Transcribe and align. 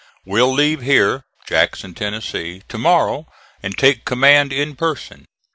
Will 0.25 0.51
leave 0.51 0.81
here 0.81 1.21
[Jackson, 1.47 1.93
Tennessee] 1.93 2.63
to 2.69 2.77
morrow, 2.79 3.27
and 3.61 3.77
take 3.77 4.03
command 4.03 4.51
in 4.51 4.75
person. 4.75 5.25